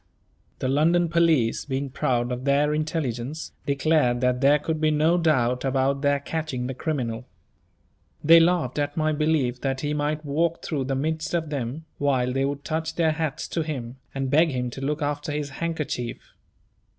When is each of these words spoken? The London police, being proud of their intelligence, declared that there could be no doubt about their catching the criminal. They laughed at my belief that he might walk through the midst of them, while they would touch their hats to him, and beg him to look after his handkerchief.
The 0.57 0.67
London 0.67 1.09
police, 1.09 1.65
being 1.65 1.91
proud 1.91 2.31
of 2.31 2.43
their 2.43 2.73
intelligence, 2.73 3.51
declared 3.67 4.19
that 4.21 4.41
there 4.41 4.57
could 4.57 4.81
be 4.81 4.89
no 4.89 5.15
doubt 5.19 5.63
about 5.63 6.01
their 6.01 6.19
catching 6.19 6.65
the 6.65 6.73
criminal. 6.73 7.27
They 8.23 8.39
laughed 8.39 8.79
at 8.79 8.97
my 8.97 9.11
belief 9.11 9.61
that 9.61 9.81
he 9.81 9.93
might 9.93 10.25
walk 10.25 10.63
through 10.65 10.85
the 10.85 10.95
midst 10.95 11.35
of 11.35 11.51
them, 11.51 11.85
while 11.99 12.33
they 12.33 12.45
would 12.45 12.63
touch 12.63 12.95
their 12.95 13.11
hats 13.11 13.47
to 13.49 13.61
him, 13.61 13.97
and 14.15 14.31
beg 14.31 14.49
him 14.49 14.71
to 14.71 14.81
look 14.81 15.03
after 15.03 15.31
his 15.33 15.51
handkerchief. 15.51 16.33